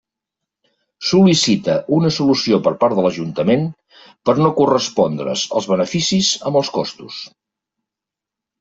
Sol·licita 1.09 1.75
una 1.97 2.11
solució 2.15 2.59
per 2.69 2.73
part 2.85 2.97
de 2.99 3.03
l'Ajuntament 3.07 3.69
per 4.31 4.37
no 4.41 4.51
correspondre's 4.63 5.45
els 5.61 5.71
beneficis 5.75 6.33
amb 6.51 6.61
els 6.63 6.75
costos. 6.81 7.23